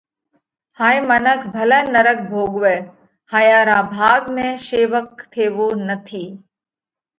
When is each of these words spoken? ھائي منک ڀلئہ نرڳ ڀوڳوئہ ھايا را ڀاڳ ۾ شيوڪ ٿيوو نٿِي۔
ھائي 0.79 0.99
منک 1.07 1.39
ڀلئہ 1.53 1.79
نرڳ 1.93 2.17
ڀوڳوئہ 2.31 2.75
ھايا 3.31 3.59
را 3.67 3.79
ڀاڳ 3.93 4.21
۾ 4.35 4.45
شيوڪ 4.65 5.09
ٿيوو 5.31 5.67
نٿِي۔ 5.87 6.23